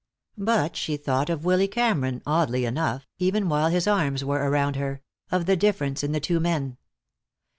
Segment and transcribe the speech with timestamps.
[0.39, 5.03] But she thought of Willy Cameron, oddly enough, even while his arms were around her;
[5.31, 6.77] of the difference in the two men.